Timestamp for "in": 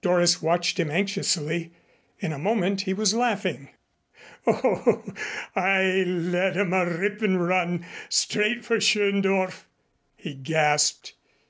2.18-2.32